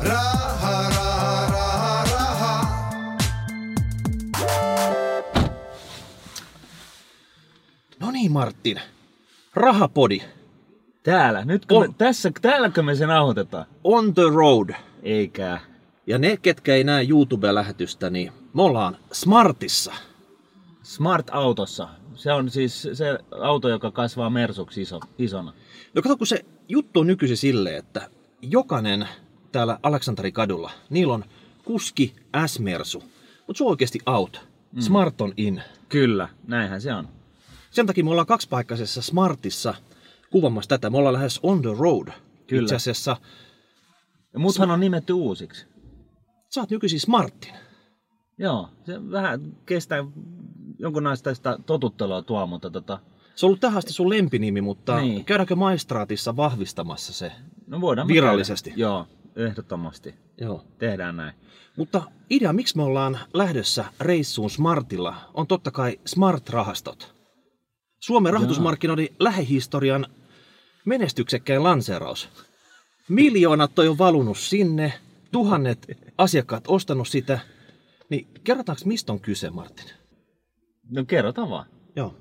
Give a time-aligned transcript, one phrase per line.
[0.00, 2.66] Raha, raha, raha, raha.
[8.00, 8.80] No niin Martin,
[9.54, 10.20] rahapodi,
[11.02, 11.88] Täällä, nyt kun On.
[11.90, 13.66] me, tässä, täälläkö me sen nauhoitetaan?
[13.84, 14.70] on the road.
[15.02, 15.60] Eikä.
[16.06, 19.92] Ja ne, ketkä ei näe YouTube-lähetystä, niin me ollaan Smartissa.
[20.82, 21.88] Smart-autossa.
[22.14, 25.52] Se on siis se auto, joka kasvaa mersuksi iso, isona.
[25.94, 28.10] No kato, kun se juttu on nykyisin silleen, että
[28.42, 29.08] jokainen
[29.52, 31.24] täällä Aleksanterikadulla, niillä on
[31.64, 32.14] kuski
[32.46, 33.02] S-mersu,
[33.46, 34.40] mutta se on oikeasti out.
[34.80, 35.62] Smart on in.
[35.88, 37.08] Kyllä, näinhän se on.
[37.70, 39.74] Sen takia me ollaan kaksipaikkaisessa Smartissa
[40.30, 40.90] kuvamassa tätä.
[40.90, 42.08] Me ollaan lähes on the road.
[42.46, 42.62] Kyllä.
[42.62, 43.16] Itse asiassa
[44.32, 45.66] Ja muthan on nimetty uusiksi.
[46.48, 47.52] sä oot nykyisin Smartin.
[48.38, 50.04] Joo, se vähän kestää
[50.78, 51.30] jonkunlaista
[51.66, 52.98] totuttelua tuo, mutta tota,
[53.34, 55.24] Se on ollut tähän asti sun lempinimi, mutta niin.
[55.24, 57.32] Käydäänkö maistraatissa vahvistamassa se?
[57.66, 58.70] no voidaan Virallisesti.
[58.70, 58.80] käydä.
[58.82, 60.14] Joo, ehdottomasti.
[60.40, 60.64] Joo.
[60.78, 61.34] Tehdään näin.
[61.76, 67.14] Mutta idea, miksi me ollaan lähdössä reissuun Smartilla, on totta kai Smart-rahastot.
[68.00, 70.06] Suomen rahoitusmarkkinoiden lähihistorian
[70.84, 72.28] menestyksekkäin lanseeraus.
[73.08, 74.92] Miljoonat on jo valunut sinne,
[75.32, 75.86] tuhannet
[76.18, 77.38] asiakkaat ostanut sitä.
[78.08, 79.90] Niin kerrotaanko, mistä on kyse, Martin?
[80.90, 81.66] No kerrotaan vaan.
[81.96, 82.14] Joo.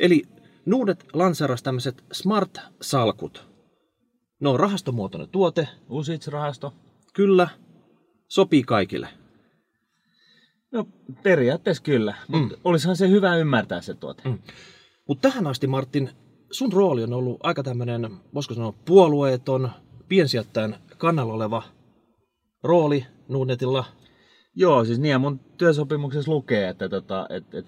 [0.00, 0.22] Eli
[0.66, 3.49] Nuudet lanseerasi tämmöiset Smart-salkut.
[4.40, 6.72] Ne on rahastomuotoinen tuote, Usits-rahasto.
[7.14, 7.48] kyllä,
[8.28, 9.08] sopii kaikille.
[10.72, 10.86] No
[11.22, 12.60] periaatteessa kyllä, mutta mm.
[12.64, 14.22] olisihan se hyvä ymmärtää se tuote.
[14.28, 14.38] Mm.
[15.08, 16.10] Mutta tähän asti, Martin,
[16.50, 19.70] sun rooli on ollut aika tämmöinen, voisiko sanoa, puolueeton,
[20.08, 21.62] piensijoittajan kannalla oleva
[22.62, 23.84] rooli Nuudetilla.
[24.54, 27.66] Joo, siis niin ja mun työsopimuksessa lukee, että tota, et, et,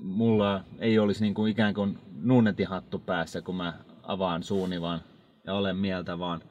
[0.00, 5.00] mulla ei olisi niinku ikään kuin nunnetihattu päässä, kun mä avaan suuni vaan
[5.46, 6.42] ja olen mieltä, vaan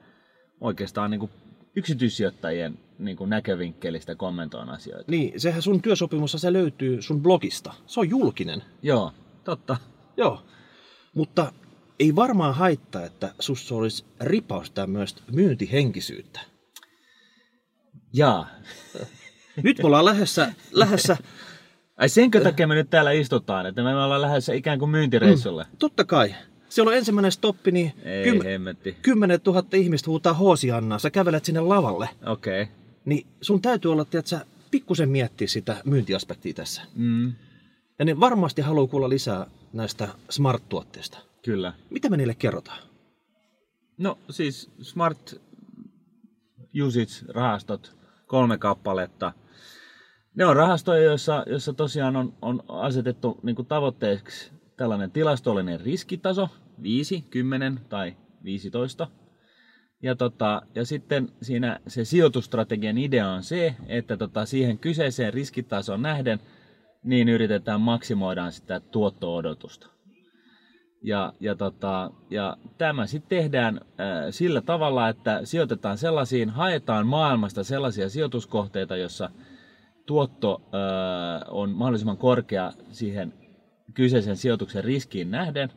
[0.61, 1.29] oikeastaan niinku
[1.75, 5.11] yksityissijoittajien niinku näkövinkkelistä kommentoin asioita.
[5.11, 7.73] Niin, sehän sun työsopimussa se löytyy sun blogista.
[7.85, 8.63] Se on julkinen.
[8.81, 9.11] Joo,
[9.43, 9.77] totta.
[10.17, 10.43] Joo.
[11.15, 11.53] Mutta
[11.99, 16.39] ei varmaan haittaa, että sussa olisi ripaus tämmöistä myyntihenkisyyttä.
[18.13, 18.47] Jaa.
[19.63, 21.17] Nyt me ollaan lähdössä, lähdössä
[21.97, 25.63] Ai senkö takia me nyt täällä istutaan, että me ollaan lähdössä ikään kuin myyntireissulle?
[25.63, 25.77] Mm.
[25.77, 26.35] totta kai.
[26.73, 28.97] Siellä on ensimmäinen stoppi, niin Ei kym- hemmetti.
[29.01, 30.99] 10 000 ihmistä huutaa hoosiannaa.
[30.99, 32.09] Sä kävelet sinne lavalle.
[32.25, 32.61] Okei.
[32.61, 32.75] Okay.
[33.05, 34.39] Niin sun täytyy olla, tiedätkö,
[34.71, 36.81] pikkusen miettiä sitä myyntiaspektia tässä.
[36.95, 37.33] Mm,
[37.99, 41.17] Ja ne varmasti haluaa kuulla lisää näistä smart-tuotteista.
[41.45, 41.73] kyllä.
[41.89, 42.79] Mitä me niille kerrotaan?
[43.97, 45.35] No siis Smart
[46.85, 47.95] Usage-rahastot,
[48.27, 49.31] kolme kappaletta.
[50.35, 56.49] Ne on rahastoja, joissa, joissa tosiaan on, on asetettu niin tavoitteeksi tällainen tilastollinen riskitaso,
[56.83, 59.07] 5, 10 tai 15.
[60.03, 66.01] Ja, tota, ja sitten siinä se sijoitustrategian idea on se, että tota, siihen kyseiseen riskitasoon
[66.01, 66.39] nähden
[67.03, 69.87] niin yritetään maksimoidaan sitä tuotto-odotusta.
[71.03, 77.63] Ja, ja, tota, ja tämä sitten tehdään ää, sillä tavalla, että sijoitetaan sellaisiin, haetaan maailmasta
[77.63, 79.29] sellaisia sijoituskohteita, jossa
[80.05, 83.33] tuotto ää, on mahdollisimman korkea siihen
[83.93, 85.69] kyseisen sijoituksen riskiin nähden.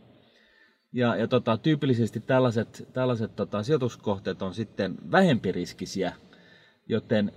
[0.97, 6.13] Ja, ja tota, tyypillisesti tällaiset, tällaiset tota, sijoituskohteet on sitten vähempiriskisiä,
[6.89, 7.33] joten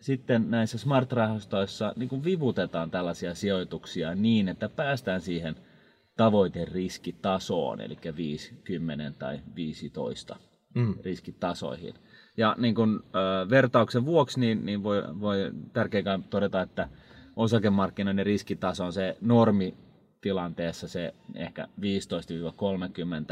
[0.00, 5.56] sitten näissä smart-rahastoissa niin kuin vivutetaan tällaisia sijoituksia niin, että päästään siihen
[6.16, 10.36] tavoiteriskitasoon, eli 5, 10 tai 15
[10.74, 10.94] Mm.
[11.04, 11.94] riskitasoihin.
[12.36, 16.88] Ja niin kun, ö, vertauksen vuoksi niin, niin voi, voi tärkeää todeta, että
[17.36, 19.16] osakemarkkinoiden riskitaso on se
[20.24, 21.68] normitilanteessa se ehkä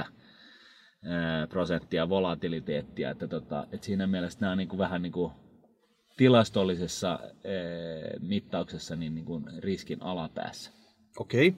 [0.01, 3.11] 15-30 ö, prosenttia volatiliteettia.
[3.11, 5.33] Että, tota, että siinä mielessä nämä on niin kuin vähän niin kuin
[6.17, 7.19] tilastollisessa
[8.21, 10.71] mittauksessa niin, niin kuin riskin alapäässä.
[11.19, 11.55] Okei.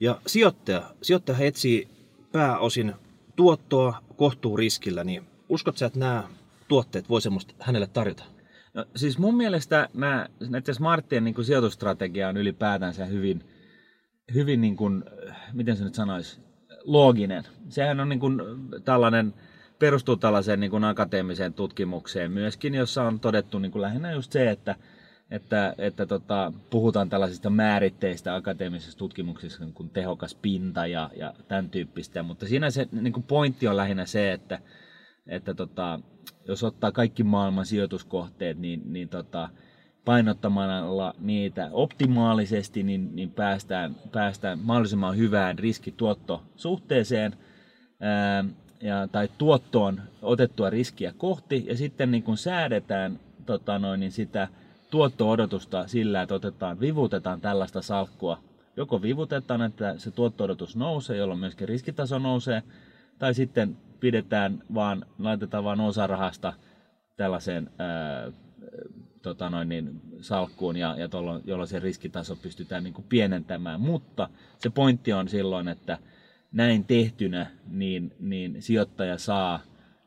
[0.00, 1.88] Ja sijoittaja, sijoittaja etsii
[2.32, 2.94] pääosin
[3.36, 6.28] tuottoa kohtuu riskillä, niin uskot sä, että nämä
[6.68, 8.24] tuotteet voi semmoista hänelle tarjota?
[8.74, 13.44] No, siis mun mielestä nämä, näiden smarttien niin kuin sijoitustrategia on ylipäätänsä hyvin,
[14.34, 15.04] hyvin niin kuin,
[15.52, 16.40] miten se nyt sanoisi,
[16.84, 17.44] looginen.
[17.68, 18.40] Sehän on niin kuin
[18.84, 19.34] tällainen,
[19.78, 24.50] perustuu tällaiseen niin kuin akateemiseen tutkimukseen myöskin, jossa on todettu niin kuin lähinnä just se,
[24.50, 24.76] että,
[25.30, 31.70] että, että tota, puhutaan tällaisista määritteistä akateemisissa tutkimuksissa niin kuin tehokas pinta ja, ja tämän
[31.70, 34.58] tyyppistä, mutta siinä se niin kuin pointti on lähinnä se, että,
[35.26, 36.00] että tota,
[36.48, 39.48] jos ottaa kaikki maailman sijoituskohteet, niin, niin tota,
[40.08, 47.36] painottamalla niitä optimaalisesti, niin, niin päästään, päästään mahdollisimman hyvään riskituottosuhteeseen.
[48.00, 48.44] Ää,
[48.82, 54.48] ja, tai tuottoon otettua riskiä kohti ja sitten niin kuin säädetään tota noin, niin sitä
[54.90, 58.38] tuotto-odotusta sillä, että otetaan, vivutetaan tällaista salkkua.
[58.76, 62.62] Joko vivutetaan, että se tuotto-odotus nousee, jolloin myöskin riskitaso nousee,
[63.18, 66.52] tai sitten pidetään vaan, laitetaan vaan osa rahasta
[67.16, 68.32] tällaiseen ää,
[69.22, 73.80] tota noin, niin, salkkuun, ja, ja tolloin, jolloin se riskitaso pystytään niin kuin pienentämään.
[73.80, 74.28] Mutta
[74.58, 75.98] se pointti on silloin, että
[76.52, 79.60] näin tehtynä niin, niin sijoittaja saa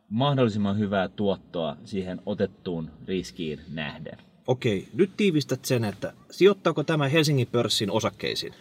[0.10, 4.18] mahdollisimman hyvää tuottoa siihen otettuun riskiin nähden.
[4.48, 8.54] Okei, nyt tiivistät sen, että sijoittaako tämä Helsingin pörssin osakkeisiin?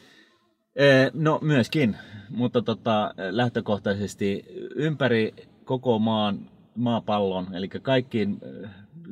[1.15, 1.97] No myöskin,
[2.31, 4.45] mutta tota, lähtökohtaisesti
[4.75, 8.41] ympäri koko maan, maapallon, eli kaikkiin,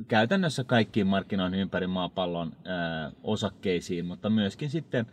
[0.09, 5.06] käytännössä kaikkiin markkinoihin ympäri maapallon ää, osakkeisiin, mutta myöskin sitten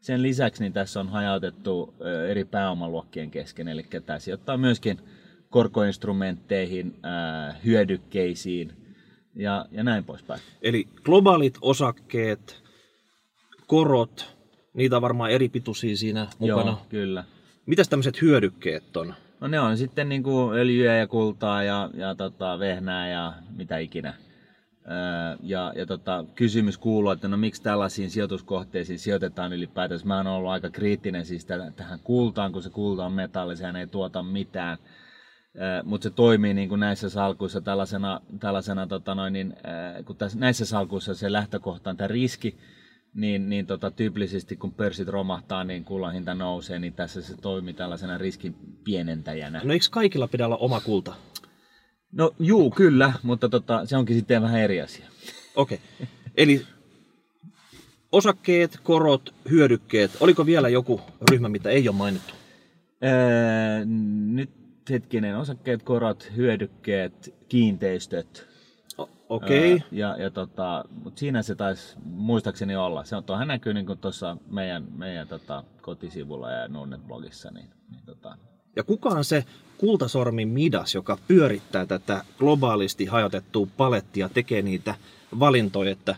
[0.00, 5.00] sen lisäksi niin tässä on hajautettu ää, eri pääomaluokkien kesken, eli tämä sijoittaa myöskin
[5.50, 8.72] korkoinstrumentteihin, ää, hyödykkeisiin
[9.34, 10.40] ja, ja näin poispäin.
[10.62, 12.62] Eli globaalit osakkeet,
[13.66, 14.36] korot,
[14.74, 16.70] niitä on varmaan eri pituisia siinä mukana.
[16.70, 17.24] Joo, kyllä.
[17.66, 19.14] Mitäs tämmöiset hyödykkeet on?
[19.40, 23.78] No ne on sitten niin kuin öljyä ja kultaa ja, ja tota, vehnää ja mitä
[23.78, 24.14] ikinä.
[24.90, 30.06] Öö, ja ja tota, kysymys kuuluu, että no miksi tällaisiin sijoituskohteisiin sijoitetaan ylipäätänsä.
[30.06, 33.76] Mä oon ollut aika kriittinen siis täh- tähän kultaan, kun se kulta on metalli, sehän
[33.76, 34.78] ei tuota mitään.
[35.60, 40.16] Öö, Mutta se toimii niin kuin näissä salkuissa tällaisena, tällaisena tota noin, niin, öö, kun
[40.16, 42.58] tässä, näissä salkuissa se lähtökohta on tämä riski,
[43.14, 47.74] niin, niin tota, tyypillisesti kun pörssit romahtaa, niin kullan hinta nousee, niin tässä se toimii
[47.74, 48.54] tällaisena riskin
[48.84, 49.60] pienentäjänä.
[49.64, 51.14] No eikö kaikilla pidä olla oma kulta?
[52.12, 55.06] No juu, kyllä, mutta tota, se onkin sitten vähän eri asia.
[55.56, 55.78] Okei.
[56.36, 56.66] Eli
[58.12, 60.10] osakkeet, korot, hyödykkeet.
[60.20, 62.34] Oliko vielä joku ryhmä, mitä ei ole mainittu?
[63.04, 63.84] Öö,
[64.26, 64.50] nyt
[64.90, 68.49] hetkinen, osakkeet, korot, hyödykkeet, kiinteistöt.
[69.30, 69.72] Okei.
[69.72, 73.04] Öö, ja, ja tota, mut siinä se taisi muistaakseni olla.
[73.04, 77.50] Se on, tuohan näkyy niin tuossa meidän, meidän tota, kotisivulla ja Nuunet-blogissa.
[77.50, 78.36] Niin, niin tota,
[78.76, 79.44] Ja kuka on se
[79.78, 84.94] kultasormi Midas, joka pyörittää tätä globaalisti hajotettua palettia, tekee niitä
[85.40, 86.16] valintoja, että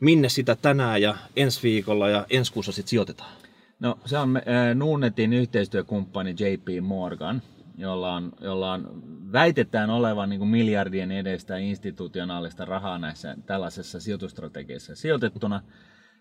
[0.00, 3.32] minne sitä tänään ja ensi viikolla ja ensi kuussa sitten sijoitetaan?
[3.80, 4.42] No se on äh,
[4.74, 7.42] Nuunetin yhteistyökumppani JP Morgan,
[7.80, 14.94] jolla on, jolla on väitetään olevan niin kuin miljardien edestä institutionaalista rahaa näissä tällaisessa sijoitustrategiassa
[14.94, 15.62] sijoitettuna.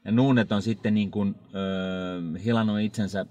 [0.06, 3.26] Ja Nuunet on sitten niin kuin, äh, hilannut itsensä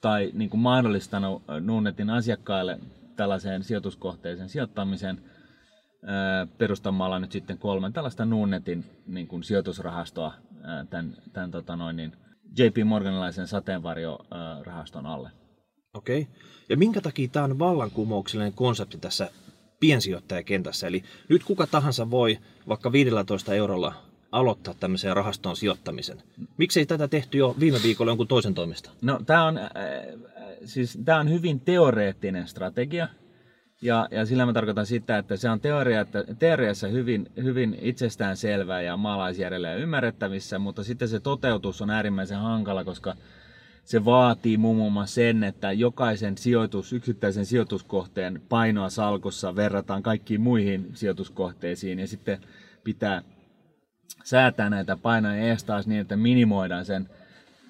[0.00, 2.78] tai niin kuin mahdollistanut Nuunetin asiakkaille
[3.16, 5.20] tällaiseen sijoituskohteeseen sijoittamisen
[6.04, 10.34] ää, perustamalla nyt sitten kolmen tällaista Nuunetin niin kuin sijoitusrahastoa
[10.90, 12.12] tämän, tämän tota noin, niin
[12.58, 15.30] JP Morganilaisen sateenvarjo-rahaston alle.
[15.96, 16.26] Okei.
[16.68, 19.30] Ja minkä takia tämä on vallankumouksellinen konsepti tässä
[19.80, 20.86] piensijoittajakentässä?
[20.86, 22.38] Eli nyt kuka tahansa voi
[22.68, 23.94] vaikka 15 eurolla
[24.32, 26.22] aloittaa tämmöiseen rahastoon sijoittamisen.
[26.56, 28.90] Miksei tätä tehty jo viime viikolla jonkun toisen toimesta?
[29.02, 29.68] No tämä on, äh,
[30.64, 33.08] siis, tää on hyvin teoreettinen strategia.
[33.82, 38.36] Ja, ja sillä mä tarkoitan sitä, että se on teoria, että teoriassa hyvin, hyvin itsestään
[38.36, 43.14] selvää ja maalaisjärjellä ymmärrettävissä, mutta sitten se toteutus on äärimmäisen hankala, koska
[43.86, 50.90] se vaatii muun muassa sen, että jokaisen sijoitus, yksittäisen sijoituskohteen painoa salkussa verrataan kaikkiin muihin
[50.94, 52.38] sijoituskohteisiin ja sitten
[52.84, 53.22] pitää
[54.24, 57.08] säätää näitä painoja ees taas niin, että minimoidaan sen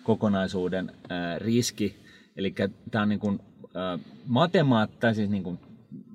[0.02, 1.96] kokonaisuuden ää, riski.
[2.36, 2.54] Eli
[2.90, 3.40] tämä on niin kuin,
[3.74, 5.58] ää, matemaat, siis niin kuin,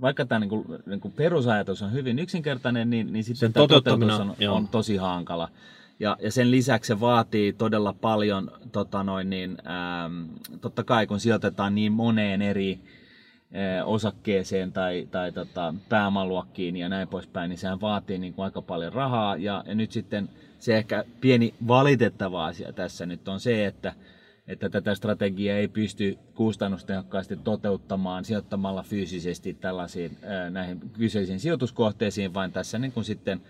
[0.01, 3.67] vaikka tämä niin kuin, niin kuin perusajatus on hyvin yksinkertainen, niin, niin sitten Sen tämä
[3.67, 4.55] toteutus on, on- joo.
[4.55, 5.49] on tosi hankala.
[6.01, 10.23] Ja, ja sen lisäksi se vaatii todella paljon, tota noin, niin, ähm,
[10.61, 12.79] totta kai kun sijoitetaan niin moneen eri
[13.55, 18.61] äh, osakkeeseen tai, tai tota, pääomaluokkiin ja näin poispäin, niin sehän vaatii niin kuin aika
[18.61, 19.37] paljon rahaa.
[19.37, 20.29] Ja, ja nyt sitten
[20.59, 23.93] se ehkä pieni valitettava asia tässä nyt on se, että,
[24.47, 32.51] että tätä strategiaa ei pysty kustannustehokkaasti toteuttamaan sijoittamalla fyysisesti tällaisiin äh, näihin kyseisiin sijoituskohteisiin, vaan
[32.51, 33.41] tässä niin kuin sitten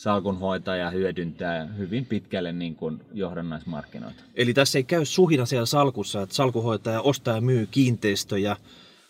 [0.00, 4.22] salkunhoitaja hyödyntää hyvin pitkälle niin kuin johdannaismarkkinoita.
[4.34, 8.56] Eli tässä ei käy suhina siellä salkussa, että salkuhoitaja ostaa ja myy kiinteistöjä,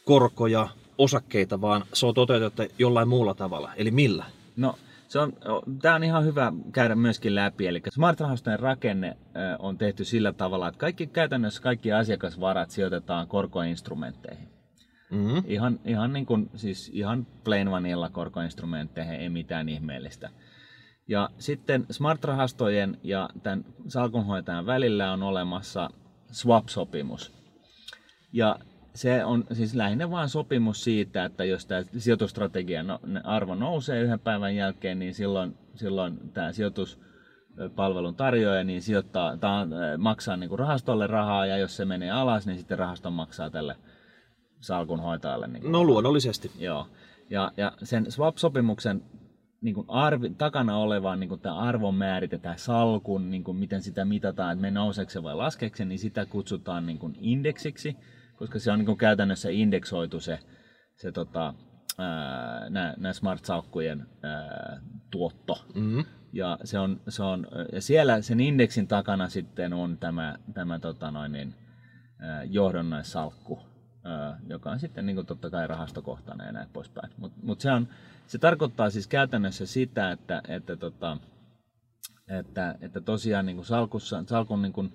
[0.04, 0.68] korkoja,
[0.98, 3.72] osakkeita, vaan se on toteutettu jollain muulla tavalla.
[3.76, 4.24] Eli millä?
[4.56, 4.74] No,
[5.08, 5.32] se on,
[5.82, 7.66] tämä on ihan hyvä käydä myöskin läpi.
[7.66, 9.16] Eli smart-rahastojen rakenne
[9.58, 14.48] on tehty sillä tavalla, että kaikki, käytännössä kaikki asiakasvarat sijoitetaan korkoinstrumentteihin.
[15.10, 15.42] Mm-hmm.
[15.46, 20.30] Ihan, ihan, niin kuin, siis ihan plain vanilla korkoinstrumentteihin, ei mitään ihmeellistä.
[21.10, 25.90] Ja sitten smart-rahastojen ja tämän salkunhoitajan välillä on olemassa
[26.32, 27.32] swap-sopimus.
[28.32, 28.58] Ja
[28.94, 34.20] se on siis lähinnä vain sopimus siitä, että jos tämä sijoitustrategian no, arvo nousee yhden
[34.20, 39.66] päivän jälkeen, niin silloin, silloin tämä sijoituspalvelun tarjoaja niin sijoittaa, ta,
[39.98, 43.76] maksaa niin kuin rahastolle rahaa ja jos se menee alas, niin sitten rahasto maksaa tälle
[44.60, 45.46] salkunhoitajalle.
[45.46, 46.50] Niin No luonnollisesti.
[46.58, 46.86] Joo.
[47.30, 49.02] Ja, ja sen swap-sopimuksen
[49.60, 54.04] niin kuin arvi, takana olevaan niin kuin tämä arvon määritetään salkun, niin kuin miten sitä
[54.04, 57.96] mitataan, että me nouseeko se vai laskeeko se, niin sitä kutsutaan niin kuin indeksiksi,
[58.36, 60.38] koska se on niin kuin käytännössä indeksoitu se,
[60.96, 61.54] se tota,
[62.70, 65.64] nämä smart-salkkujen ää, tuotto.
[65.74, 66.04] Mm-hmm.
[66.32, 71.10] Ja, se on, se on, ja siellä sen indeksin takana sitten on tämä, tämä tota
[71.10, 71.54] noin, niin,
[72.18, 73.58] ää, johdonnaissalkku,
[74.48, 77.12] joka on sitten niin kuin totta kai rahastokohtainen ja näin poispäin.
[77.16, 77.88] Mutta mut se, on,
[78.26, 81.16] se tarkoittaa siis käytännössä sitä, että, että, tota,
[82.28, 84.92] että, että tosiaan niin kuin salkussa, salkun niin kuin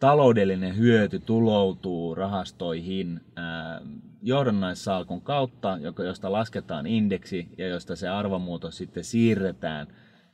[0.00, 3.80] taloudellinen hyöty tuloutuu rahastoihin ää,
[4.22, 9.86] johdannaissalkun kautta, joka, josta lasketaan indeksi ja josta se arvomuutos sitten siirretään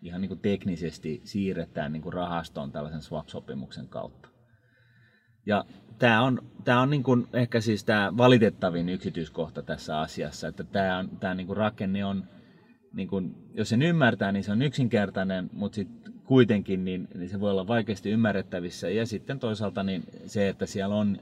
[0.03, 4.34] ihan niin kuin teknisesti siirretään niin kuin rahastoon tällaisen swap-sopimuksen kautta.
[5.47, 5.65] Ja
[5.99, 10.99] tämä on, tämä on niin kuin ehkä siis tämä valitettavin yksityiskohta tässä asiassa, että tämä,
[10.99, 12.25] on, tämä niin kuin rakenne on,
[12.93, 17.41] niin kuin, jos sen ymmärtää, niin se on yksinkertainen, mutta sitten kuitenkin niin, niin se
[17.41, 18.89] voi olla vaikeasti ymmärrettävissä.
[18.89, 21.19] Ja sitten toisaalta niin se, että siellä on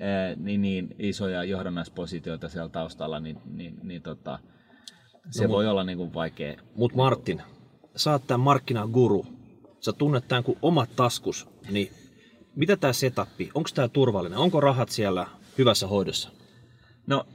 [0.00, 4.38] ää, niin, niin isoja johdannaispositioita siellä taustalla, niin, niin, niin tota,
[5.30, 6.56] se No, voi olla niin kuin vaikea.
[6.76, 7.42] Mutta Martin,
[7.96, 9.26] sä oot tämän markkinaguru.
[9.80, 11.48] Sä tunnet tämän kuin omat taskus.
[11.70, 11.90] Niin
[12.56, 14.38] mitä tämä setappi, onko tämä turvallinen?
[14.38, 15.26] Onko rahat siellä
[15.58, 16.30] hyvässä hoidossa?
[17.06, 17.26] No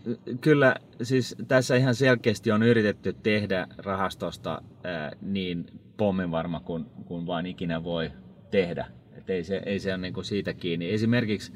[0.42, 5.66] kyllä, siis tässä ihan selkeästi on yritetty tehdä rahastosta ää, niin
[5.98, 8.12] pomminvarma kuin, kuin vain ikinä voi
[8.52, 8.88] tehdä.
[9.18, 10.94] Et ei, se, ei se ole niinku siitä kiinni.
[10.94, 11.54] Esimerkiksi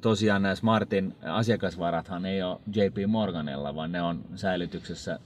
[0.00, 5.18] tosiaan nämä Smartin asiakasvarathan ei ole JP Morganella, vaan ne on säilytyksessä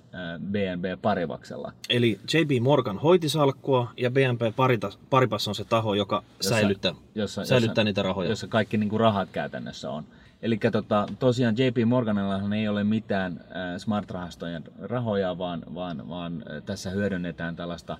[0.51, 1.73] BNB Parivaksella.
[1.89, 7.45] Eli JP Morgan hoiti salkkua ja BNP Paritas- Paribas on se taho, joka säilyttää, jossa,
[7.45, 8.31] säilyttää jossa, niitä rahoja.
[8.31, 10.05] Jossa kaikki niin kuin rahat käytännössä on.
[10.43, 13.41] Eli tota, tosiaan JP Morganillahan ei ole mitään
[13.79, 17.99] smart-rahastojen rahoja, vaan, vaan, vaan tässä hyödynnetään tällaista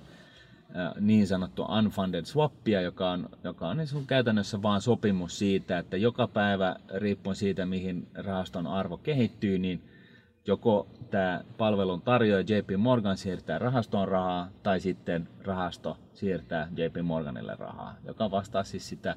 [0.99, 5.97] niin sanottua unfunded swappia, joka on, joka on niin sun käytännössä vaan sopimus siitä, että
[5.97, 9.81] joka päivä riippuen siitä, mihin rahaston arvo kehittyy, niin
[10.47, 17.55] joko tämä palvelun tarjoaja JP Morgan siirtää rahastoon rahaa, tai sitten rahasto siirtää JP Morganille
[17.59, 19.15] rahaa, joka vastaa siis sitä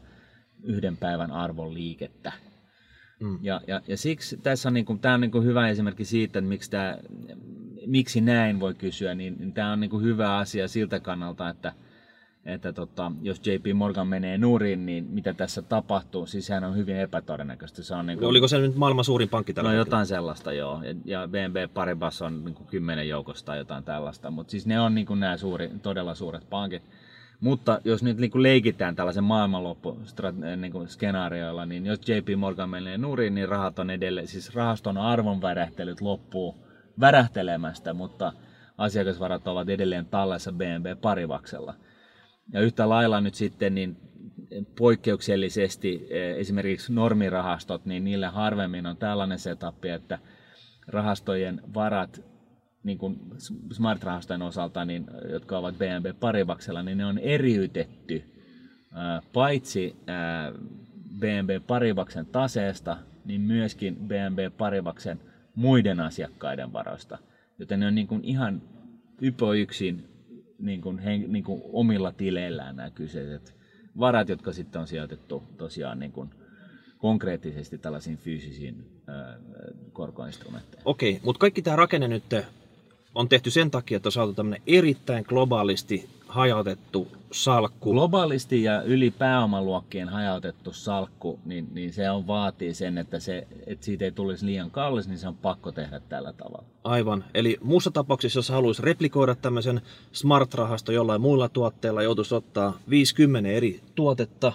[0.62, 2.32] yhden päivän arvon liikettä.
[3.20, 3.38] Mm.
[3.42, 6.38] Ja, ja, ja siksi tässä on, niin kuin, tämä on niin kuin hyvä esimerkki siitä,
[6.38, 6.98] että miksi, tämä,
[7.86, 11.72] miksi näin voi kysyä, niin, niin tämä on niin kuin hyvä asia siltä kannalta, että,
[12.44, 16.96] että tota, jos JP Morgan menee nurin, niin mitä tässä tapahtuu, siis sehän on hyvin
[16.96, 17.82] epätodennäköistä.
[17.82, 19.88] Se on niin kuin, Oliko se nyt maailman suurin pankki tällä No hetkellä?
[19.88, 20.82] jotain sellaista, joo.
[20.82, 24.30] Ja, ja BNB Paribas on niin kuin kymmenen joukosta tai jotain tällaista.
[24.30, 26.82] Mutta siis ne on niin kuin nämä suuri, todella suuret pankit.
[27.40, 33.48] Mutta jos nyt niin kuin leikitään tällaisen maailmanloppu-skenaarioilla, niin jos JP Morgan menee nurin, niin
[33.48, 36.65] rahat on edelleen, siis rahaston arvon värähtelyt loppuu
[37.00, 38.32] värähtelemästä, mutta
[38.78, 41.74] asiakasvarat ovat edelleen tallessa BNB Parivaksella.
[42.52, 43.96] Ja yhtä lailla nyt sitten niin
[44.78, 50.18] poikkeuksellisesti eh, esimerkiksi normirahastot, niin niille harvemmin on tällainen setup, että
[50.88, 52.22] rahastojen varat
[52.84, 53.20] niin kuin
[53.72, 58.24] smart-rahastojen osalta, niin, jotka ovat BNB Parivaksella, niin ne on eriytetty
[58.92, 59.96] ää, paitsi
[61.18, 65.20] BNB Paribaksen taseesta, niin myöskin BNB Paribaksen
[65.56, 67.18] muiden asiakkaiden varoista.
[67.58, 68.62] Joten ne on niin kuin ihan
[69.22, 70.08] ypö yksin
[70.58, 73.56] niin kuin, hen, niin kuin omilla tileillään nämä kyseiset
[73.98, 76.30] varat, jotka sitten on sijoitettu tosiaan niin kuin
[76.98, 79.02] konkreettisesti tällaisiin fyysisiin
[79.92, 80.82] korkoinstrumentteihin.
[80.84, 82.24] Okei, mutta kaikki tämä rakenne nyt
[83.14, 87.92] on tehty sen takia, että on saatu tämmöinen erittäin globaalisti hajautettu salkku.
[87.92, 93.84] Globaalisti ja yli pääomaluokkien hajautettu salkku, niin, niin se on vaatii sen, että, se, että
[93.84, 96.64] siitä ei tulisi liian kallis, niin se on pakko tehdä tällä tavalla.
[96.84, 97.24] Aivan.
[97.34, 99.80] Eli muussa tapauksessa, jos haluaisi replikoida tämmöisen
[100.12, 104.52] smart-rahaston jollain muilla tuotteilla, joutuisi ottaa 50 eri tuotetta.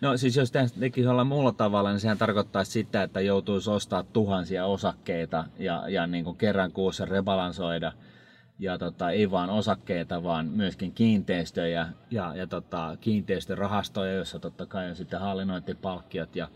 [0.00, 4.02] No siis jos tästä tekisi olla muulla tavalla, niin sehän tarkoittaa sitä, että joutuisi ostaa
[4.02, 7.92] tuhansia osakkeita ja, ja niin kuin kerran kuussa rebalansoida.
[8.60, 14.90] Ja tota, ei vaan osakkeita, vaan myöskin kiinteistöjä ja, ja tota, kiinteistörahastoja, joissa totta kai
[14.90, 16.48] on sitten hallinnointipalkkiot ja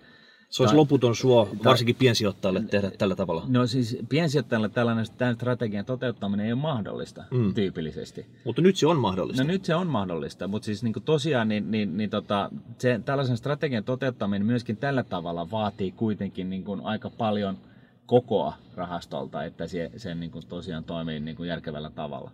[0.49, 3.45] Se olisi loputon suo, varsinkin piensijoittajalle, tehdä tällä tavalla.
[3.49, 7.55] No siis piensijoittajalle tällainen tämän strategian toteuttaminen ei ole mahdollista mm.
[7.55, 8.27] tyypillisesti.
[8.45, 9.43] Mutta nyt se on mahdollista.
[9.43, 13.37] No nyt se on mahdollista, mutta siis niin tosiaan niin, niin, niin tota, se, tällaisen
[13.37, 17.59] strategian toteuttaminen myöskin tällä tavalla vaatii kuitenkin niin aika paljon
[18.07, 22.31] kokoa rahastolta, että se, se niin kuin tosiaan toimii niin kuin järkevällä tavalla.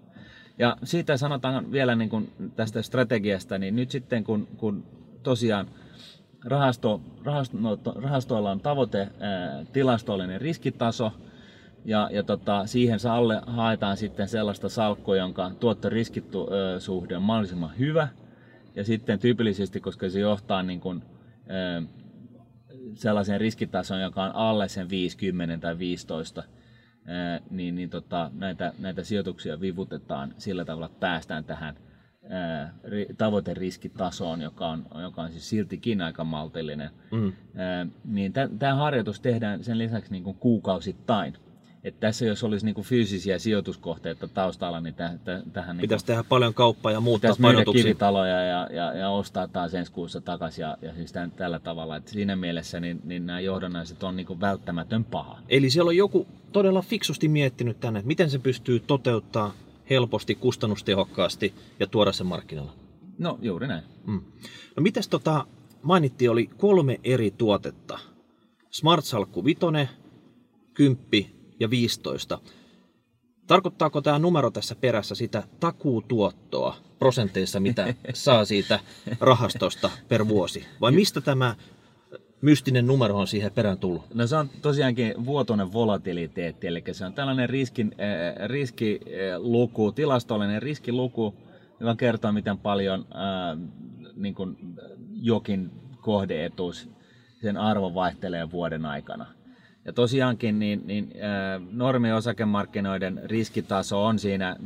[0.59, 4.85] Ja siitä sanotaan vielä niin kuin tästä strategiasta, niin nyt sitten kun, kun
[5.23, 5.67] tosiaan
[6.45, 11.13] rahasto, rahasto, no, rahastoilla on tavoite ää, tilastollinen riskitaso,
[11.85, 18.09] ja, ja tota, siihen alle haetaan sitten sellaista salkkoa, jonka tuotto-riskisuhde on mahdollisimman hyvä.
[18.75, 21.03] Ja sitten tyypillisesti, koska se johtaa niin kuin,
[21.49, 21.83] ää,
[22.95, 26.43] sellaiseen riskitasoon, joka on alle sen 50 tai 15,
[27.07, 31.77] ää, niin, niin tota, näitä, näitä sijoituksia vivutetaan sillä tavalla, että päästään tähän–
[33.19, 37.33] tavoiteriskitasoon, joka on, joka on siis siltikin aika maltillinen, mm.
[38.05, 41.35] niin tämä harjoitus tehdään sen lisäksi niin kuin kuukausittain.
[41.85, 45.77] Et tässä jos olisi niin kuin fyysisiä sijoituskohteita taustalla, niin täh, täh, tähän...
[45.77, 47.85] Niin pitäisi tehdä paljon kauppaa ja muuttaa painotuksia.
[47.85, 51.97] kivitaloja ja, ja, ja, ostaa taas ensi kuussa takaisin ja, ja siis tämän, tällä tavalla.
[51.97, 55.39] Et siinä mielessä niin, niin nämä johdannaiset on niin kuin välttämätön paha.
[55.49, 59.55] Eli siellä on joku todella fiksusti miettinyt tänne, että miten se pystyy toteuttaa
[59.91, 62.73] helposti, kustannustehokkaasti ja tuoda sen markkinoilla.
[63.19, 63.85] No juuri näin.
[64.07, 64.21] Mm.
[64.77, 65.47] No mites tota,
[65.83, 67.99] mainittiin oli kolme eri tuotetta.
[68.71, 69.61] Smart Salkku 5,
[70.75, 72.39] 10 ja 15.
[73.47, 78.81] Tarkoittaako tämä numero tässä perässä sitä takuutuottoa prosenteissa, mitä saa siitä
[79.21, 80.67] rahastosta per vuosi?
[80.81, 81.55] Vai mistä tämä
[82.41, 84.15] mystinen numero on siihen perään tullut?
[84.15, 91.35] No se on tosiaankin vuotoinen volatiliteetti, eli se on tällainen riskin, äh, riskiluku, tilastollinen riskiluku,
[91.81, 93.59] joka kertoo, miten paljon äh,
[94.17, 94.57] niin kuin
[95.23, 96.89] jokin kohdeetuus,
[97.43, 99.27] sen arvo vaihtelee vuoden aikana.
[99.85, 104.57] Ja tosiaankin niin, niin äh, normiosakemarkkinoiden riskitaso on siinä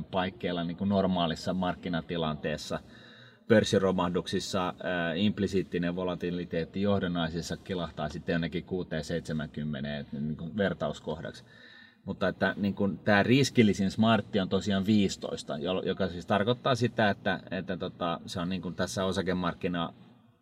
[0.00, 2.80] 15-30 paikkeilla niin kuin normaalissa markkinatilanteessa–
[3.50, 8.64] pörssiromahduksissa ää, implisiittinen volatiliteetti johdannaisissa kilahtaa sitten jonnekin
[10.12, 11.44] 6-70 niin kuin vertauskohdaksi.
[12.04, 17.40] Mutta että niin kuin, tämä riskillisin smartti on tosiaan 15, joka siis tarkoittaa sitä, että,
[17.50, 19.92] että tota, se on niin kuin tässä osakemarkkina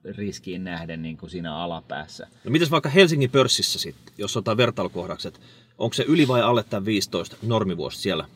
[0.05, 2.27] riskiin nähden niin kuin siinä alapäässä.
[2.45, 5.41] No mitäs vaikka Helsingin pörssissä sitten, jos otetaan vertailukohdaksi, että
[5.79, 8.29] onko se yli vai alle tämän 15 normivuosi siellä?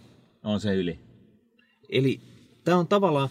[0.44, 0.98] On se yli.
[1.88, 2.20] Eli
[2.64, 3.28] tämä on tavallaan,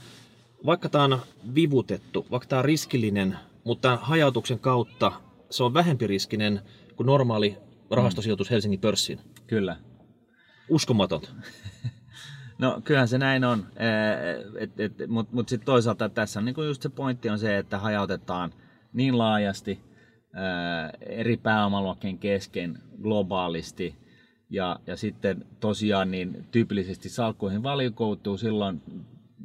[0.65, 1.19] vaikka tämä on
[1.55, 5.11] vivutettu, vaikka tämä on riskillinen, mutta hajautuksen kautta
[5.49, 6.61] se on vähempi riskinen
[6.95, 7.57] kuin normaali
[7.91, 8.51] rahastosijoitus mm.
[8.51, 9.19] Helsingin pörssiin.
[9.47, 9.77] Kyllä.
[10.69, 11.21] Uskomaton.
[12.61, 13.65] No kyllähän se näin on,
[15.07, 18.53] mutta mut sitten toisaalta tässä on niinku just se pointti on se, että hajautetaan
[18.93, 19.79] niin laajasti
[20.33, 23.95] ää, eri pääomaluokkien kesken globaalisti
[24.49, 28.81] ja, ja sitten tosiaan niin tyypillisesti salkkuihin valikoutuu silloin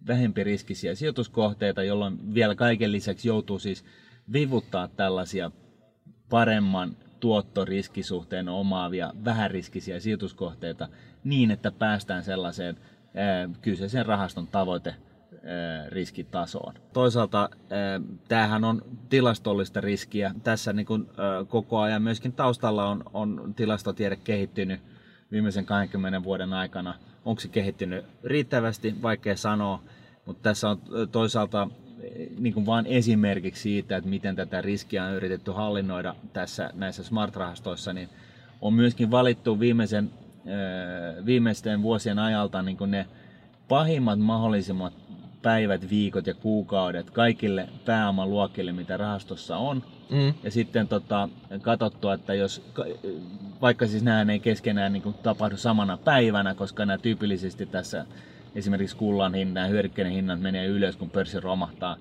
[0.07, 3.85] vähempiriskisiä sijoituskohteita, jolloin vielä kaiken lisäksi joutuu siis
[4.33, 5.50] vivuttaa tällaisia
[6.31, 10.88] paremman tuottoriskisuhteen omaavia vähäriskisiä sijoituskohteita
[11.24, 12.76] niin, että päästään sellaiseen
[13.62, 14.94] kyseisen rahaston tavoite
[15.88, 16.74] riskitasoon.
[16.92, 17.50] Toisaalta
[18.29, 20.35] tämähän on tilastollista riskiä.
[20.42, 21.09] Tässä niin kuin,
[21.48, 24.81] koko ajan myöskin taustalla on, on tilastotiede kehittynyt
[25.33, 26.94] viimeisen 20 vuoden aikana.
[27.24, 29.83] Onko se kehittynyt riittävästi, vaikea sanoa.
[30.26, 30.81] Mutta tässä on
[31.12, 31.68] toisaalta
[32.38, 37.92] niin kuin vain esimerkiksi siitä, että miten tätä riskiä on yritetty hallinnoida tässä näissä smart-rahastoissa,
[37.92, 38.09] niin
[38.61, 40.11] on myöskin valittu viimeisen,
[41.27, 43.07] viimeisten vuosien ajalta niin kuin ne
[43.69, 44.93] pahimmat mahdollisimmat
[45.43, 49.83] päivät, viikot ja kuukaudet kaikille pääomaluokille, mitä rahastossa on.
[50.11, 50.35] Mm.
[50.43, 51.29] Ja sitten tota,
[51.63, 52.63] katsottu, että jos,
[53.61, 58.07] vaikka siis nämä ei keskenään niin kuin tapahdu samana päivänä, koska nämä tyypillisesti tässä
[58.55, 61.97] esimerkiksi kullan hinta ja hyödykkeiden hinnat menee ylös, kun pörssi romahtaa,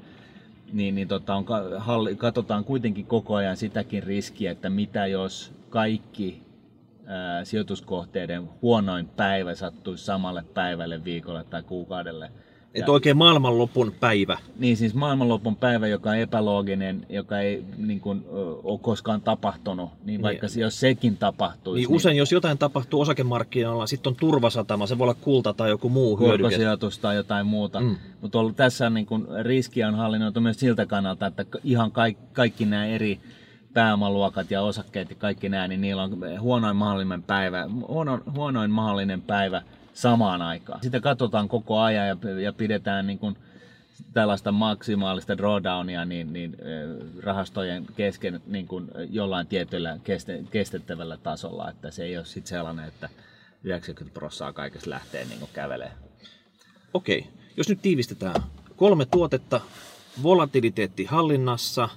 [0.73, 1.45] niin, niin tota, on,
[2.17, 6.44] katsotaan kuitenkin koko ajan sitäkin riskiä, että mitä jos kaikki
[7.07, 12.31] ää, sijoituskohteiden huonoin päivä sattuisi samalle päivälle, viikolle tai kuukaudelle–
[12.75, 14.37] että oikein maailmanlopun päivä.
[14.59, 18.25] Niin, siis maailmanlopun päivä, joka on epälooginen, joka ei niin kuin,
[18.63, 21.81] ole koskaan tapahtunut, niin vaikka niin, jos sekin tapahtuisi.
[21.81, 25.69] Niin, niin usein, jos jotain tapahtuu osakemarkkinoilla, sitten on turvasatama, se voi olla kulta tai
[25.69, 26.57] joku muu hyödyke.
[27.01, 27.79] tai jotain muuta.
[27.79, 27.95] Mm.
[28.21, 32.85] Mutta tässä niin kuin, riskiä on hallinnoitu myös siltä kannalta, että ihan kaikki, kaikki nämä
[32.85, 33.19] eri
[33.75, 39.21] pääomaluokat ja osakkeet ja kaikki nämä, niin niillä on huonoin mahdollinen päivä, huono, huonoin mahdollinen
[39.21, 39.61] päivä
[39.93, 40.79] samaan aikaan.
[40.83, 43.37] Sitä katsotaan koko ajan ja, ja pidetään niin kuin
[44.13, 46.57] tällaista maksimaalista drawdownia niin, niin
[47.23, 52.85] rahastojen kesken niin kuin jollain tietyllä keste, kestettävällä tasolla, että se ei ole sitten sellainen,
[52.85, 53.09] että
[53.63, 55.91] 90 prosenttia kaikesta lähtee niin kävelee.
[56.93, 58.43] Okei, jos nyt tiivistetään.
[58.75, 59.61] Kolme tuotetta,
[60.23, 61.89] volatiliteetti hallinnassa,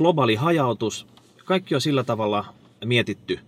[0.00, 1.06] globaali hajautus,
[1.44, 2.44] kaikki on sillä tavalla
[2.84, 3.38] mietitty.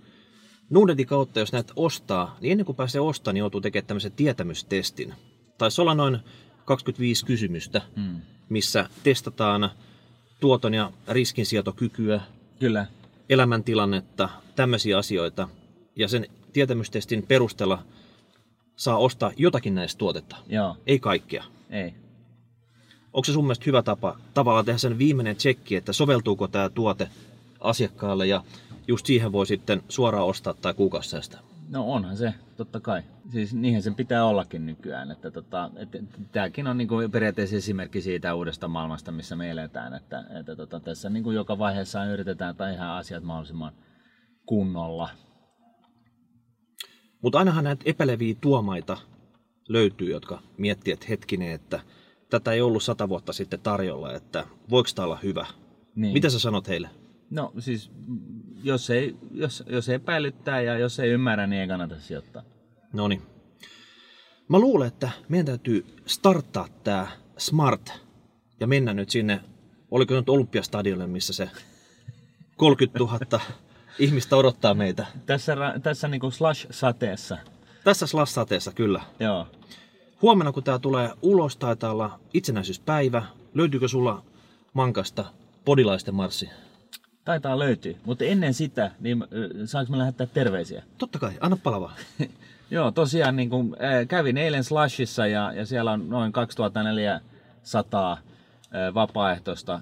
[0.71, 5.15] Nuudetin kautta, jos näitä ostaa, niin ennen kuin pääsee ostamaan, niin joutuu tekemään tämmöisen tietämystestin.
[5.59, 6.19] Taisi olla noin
[6.65, 8.21] 25 kysymystä, hmm.
[8.49, 9.71] missä testataan
[10.41, 12.21] tuoton ja riskinsietokykyä,
[12.59, 12.87] Kyllä.
[13.29, 15.49] elämäntilannetta, tämmöisiä asioita.
[15.97, 17.83] Ja sen tietämystestin perusteella
[18.77, 20.37] saa ostaa jotakin näistä tuotetta.
[20.49, 21.45] Joo, Ei kaikkea.
[21.71, 21.95] ei.
[23.13, 27.09] Onko se sun mielestä hyvä tapa tavallaan tehdä sen viimeinen tsekki, että soveltuuko tämä tuote
[27.61, 28.45] asiakkaalle ja
[28.89, 31.39] just siihen voi sitten suoraan ostaa tai kuukausisäästä?
[31.69, 33.03] No onhan se, totta kai.
[33.31, 35.11] Siis niinhän sen pitää ollakin nykyään.
[35.11, 35.99] Että tota, että
[36.33, 39.95] tämäkin on niinku periaatteessa esimerkki siitä uudesta maailmasta, missä me eletään.
[39.95, 43.73] Että, että tota, tässä niinku joka vaiheessa yritetään tehdä asiat mahdollisimman
[44.47, 45.09] kunnolla.
[47.23, 48.97] Mutta ainahan näitä epäileviä tuomaita
[49.69, 51.81] löytyy, jotka miettii, että hetkinen, että
[52.33, 55.47] tätä ei ollut sata vuotta sitten tarjolla, että voiko tämä olla hyvä?
[55.95, 56.13] Niin.
[56.13, 56.91] Mitä sä sanot heille?
[57.31, 58.21] No siis, mm,
[58.63, 62.43] jos ei, jos, jos epäilyttää ja jos ei ymmärrä, niin ei kannata sijoittaa.
[62.93, 63.23] No niin.
[64.49, 67.07] Mä luulen, että meidän täytyy starttaa tämä
[67.39, 67.93] Smart
[68.61, 69.41] ja mennä nyt sinne,
[69.91, 71.51] oliko nyt Olympiastadionille, missä se
[72.57, 73.41] 30 000
[73.99, 75.07] ihmistä odottaa meitä.
[75.27, 77.39] Tässä, tässä niinku slash-sateessa.
[77.85, 79.01] Tässä slassateessa kyllä.
[79.21, 79.47] Joo.
[80.23, 83.23] Huomenna kun tämä tulee ulos, taitaa olla itsenäisyyspäivä.
[83.55, 84.23] Löytyykö sulla
[84.73, 85.25] mankasta
[85.65, 86.51] podilaisten marssi?
[87.25, 89.25] Taitaa löytyä, mutta ennen sitä, niin
[89.65, 90.83] saanko me lähettää terveisiä?
[90.99, 91.97] Totta kai, anna palavaa.
[92.71, 98.19] Joo, tosiaan niin kuin, äh, kävin eilen Slashissa ja, ja siellä on noin 2400 äh,
[98.95, 99.81] vapaaehtoista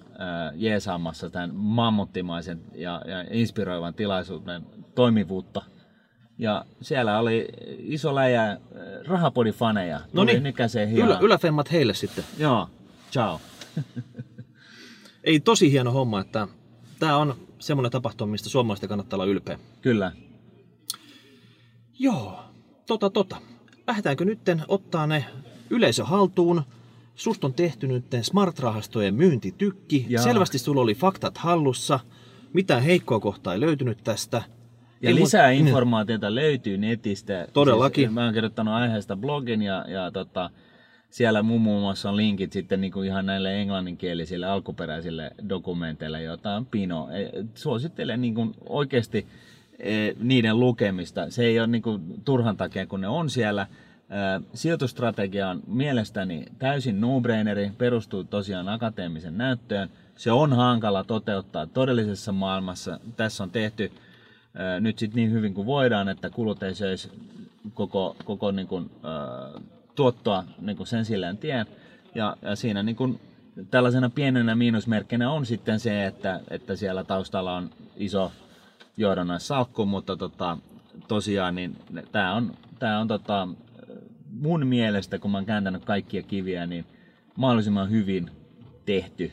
[0.54, 5.62] jeesaamassa tämän mammuttimaisen ja, ja inspiroivan tilaisuuden toimivuutta.
[6.40, 7.48] Ja siellä oli
[7.78, 8.58] iso läjä äh,
[9.06, 10.00] rahapodifaneja.
[10.12, 10.42] No niin,
[10.96, 12.24] ylä, yläfemmat heille sitten.
[12.38, 12.68] Joo,
[13.12, 13.40] ciao.
[15.24, 16.48] Ei tosi hieno homma, että
[16.98, 19.58] tämä on semmoinen tapahtuma, mistä suomalaisten kannattaa olla ylpeä.
[19.82, 20.12] Kyllä.
[21.98, 22.40] Joo,
[22.86, 23.36] tota tota.
[23.86, 25.24] Lähdetäänkö nytten ottaa ne
[25.70, 26.62] yleisö haltuun?
[27.14, 30.06] Susta on tehty nytten Smart-rahastojen myyntitykki.
[30.08, 30.24] Jaa.
[30.24, 32.00] Selvästi sulla oli faktat hallussa.
[32.52, 34.42] Mitään heikkoa kohtaa ei löytynyt tästä.
[35.02, 37.46] Ja Ei lisää informaatiota löytyy netistä.
[37.52, 38.04] Todellakin.
[38.04, 40.50] Siis, mä oon kirjoittanut aiheesta blogin ja, ja tota,
[41.10, 46.66] siellä muun muassa on linkit sitten niin kuin ihan näille englanninkielisille alkuperäisille dokumenteille, joita on
[46.66, 47.08] pino.
[47.10, 49.26] E, Suosittelen niin kuin oikeasti
[49.78, 51.30] e, niiden lukemista.
[51.30, 53.66] Se ei ole niin kuin turhan takia, kun ne on siellä.
[54.54, 59.90] Sijoitustrategia on mielestäni täysin no-braineri, perustuu tosiaan akateemisen näyttöön.
[60.16, 63.00] Se on hankala toteuttaa todellisessa maailmassa.
[63.16, 63.92] Tässä on tehty
[64.80, 67.10] nyt sitten niin hyvin kuin voidaan, että kulut ei söisi
[67.74, 69.60] koko, koko niin kuin, ää,
[69.94, 71.66] tuottoa niin kuin sen silleen tien.
[72.14, 73.20] Ja, ja siinä niin kuin,
[73.70, 78.32] tällaisena pienenä miinusmerkkinä on sitten se, että, että siellä taustalla on iso
[78.96, 80.58] johdannaissalkku, mutta tota,
[81.08, 81.76] tosiaan niin
[82.12, 83.48] tämä on, tää on tota,
[84.30, 86.84] mun mielestä, kun mä oon kääntänyt kaikkia kiviä, niin
[87.36, 88.30] mahdollisimman hyvin
[88.86, 89.32] tehty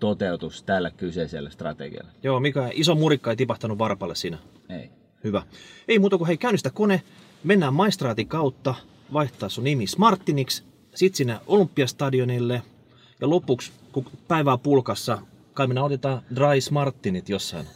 [0.00, 2.10] toteutus tällä kyseisellä strategialla.
[2.22, 4.38] Joo, Mika, iso murikka ei tipahtanut varpalle siinä.
[4.68, 4.90] Ei.
[5.24, 5.42] Hyvä.
[5.88, 7.02] Ei muuta kuin hei, käynnistä kone,
[7.44, 8.74] mennään maistraatin kautta,
[9.12, 10.62] vaihtaa sun nimi Smartiniksi,
[10.94, 12.62] sit sinne Olympiastadionille
[13.20, 15.18] ja lopuksi, kun päivää pulkassa,
[15.54, 17.66] kai me otetaan Dry Smartinit jossain.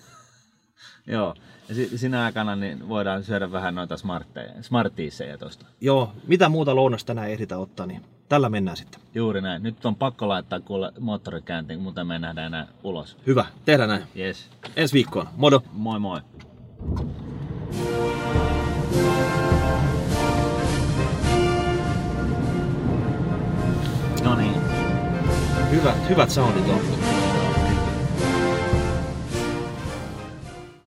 [1.07, 1.35] Joo.
[1.69, 5.67] Ja si- sinä aikana niin voidaan syödä vähän noita smartteja, smartiiseja tosta.
[5.81, 9.01] Joo, mitä muuta lounasta tänään ehditä ottaa, niin tällä mennään sitten.
[9.15, 9.63] Juuri näin.
[9.63, 13.17] Nyt on pakko laittaa kuule moottorikäyntiin, muuten me ei nähdä enää ulos.
[13.27, 14.03] Hyvä, tehdään näin.
[14.19, 14.51] Yes.
[14.77, 15.29] Ensi viikkoon.
[15.37, 15.63] Modo!
[15.73, 16.21] Moi moi.
[24.25, 24.55] No niin.
[25.71, 27.12] Hyvät, hyvät soundit on.